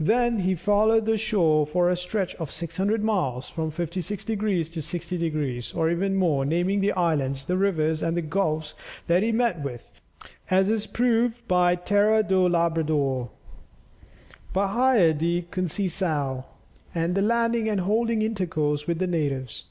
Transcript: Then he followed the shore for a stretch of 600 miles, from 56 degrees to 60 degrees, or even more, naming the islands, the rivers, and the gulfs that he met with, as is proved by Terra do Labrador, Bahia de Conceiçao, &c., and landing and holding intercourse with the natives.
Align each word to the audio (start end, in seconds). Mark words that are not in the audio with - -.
Then 0.00 0.40
he 0.40 0.56
followed 0.56 1.06
the 1.06 1.16
shore 1.16 1.64
for 1.64 1.88
a 1.88 1.96
stretch 1.96 2.34
of 2.40 2.50
600 2.50 3.04
miles, 3.04 3.48
from 3.48 3.70
56 3.70 4.24
degrees 4.24 4.68
to 4.70 4.82
60 4.82 5.16
degrees, 5.16 5.72
or 5.72 5.88
even 5.88 6.16
more, 6.16 6.44
naming 6.44 6.80
the 6.80 6.90
islands, 6.90 7.44
the 7.44 7.56
rivers, 7.56 8.02
and 8.02 8.16
the 8.16 8.20
gulfs 8.20 8.74
that 9.06 9.22
he 9.22 9.30
met 9.30 9.62
with, 9.62 9.92
as 10.50 10.68
is 10.68 10.88
proved 10.88 11.46
by 11.46 11.76
Terra 11.76 12.24
do 12.24 12.48
Labrador, 12.48 13.30
Bahia 14.52 15.14
de 15.14 15.42
Conceiçao, 15.42 16.42
&c., 16.42 16.46
and 16.92 17.28
landing 17.28 17.68
and 17.68 17.82
holding 17.82 18.22
intercourse 18.22 18.88
with 18.88 18.98
the 18.98 19.06
natives. 19.06 19.66